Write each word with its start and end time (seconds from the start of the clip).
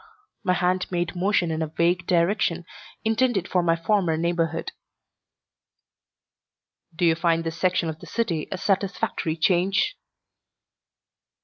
My 0.43 0.53
hand 0.53 0.91
made 0.91 1.15
motion 1.15 1.51
in 1.51 1.61
a 1.61 1.67
vague 1.67 2.07
direction 2.07 2.65
intended 3.05 3.47
for 3.47 3.61
my 3.61 3.75
former 3.75 4.17
neighborhood. 4.17 4.71
"Do 6.95 7.05
you 7.05 7.13
find 7.13 7.43
this 7.43 7.59
section 7.59 7.87
of 7.87 7.99
the 7.99 8.07
city 8.07 8.47
a 8.51 8.57
satisfactory 8.57 9.37
change?" 9.37 9.95